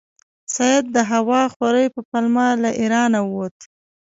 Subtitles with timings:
[0.53, 3.57] سید د هوا خورۍ په پلمه له ایرانه ووت.